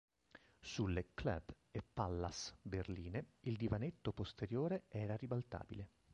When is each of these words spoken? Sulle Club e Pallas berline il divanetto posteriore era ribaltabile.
Sulle 0.61 1.09
Club 1.13 1.55
e 1.69 1.83
Pallas 1.93 2.55
berline 2.59 3.23
il 3.41 3.55
divanetto 3.55 4.11
posteriore 4.11 4.85
era 4.87 5.15
ribaltabile. 5.15 5.89